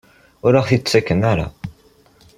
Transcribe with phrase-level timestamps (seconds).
[0.45, 1.47] Ur aɣ-t-id-tettakem ara?